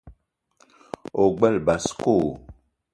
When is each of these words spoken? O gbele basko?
O 1.21 1.23
gbele 1.37 1.59
basko? 1.67 2.15